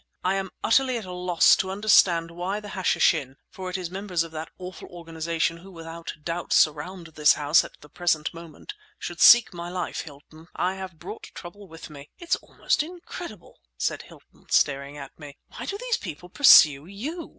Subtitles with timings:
[0.23, 4.31] I am utterly at a loss to understand why the Hashishin—for it is members of
[4.31, 9.53] that awful organization who, without a doubt, surround this house at the present moment—should seek
[9.53, 10.01] my life.
[10.01, 15.37] Hilton, I have brought trouble with me!" "It's almost incredible!" said Hilton, staring at me.
[15.49, 17.29] "Why do these people pursue you?"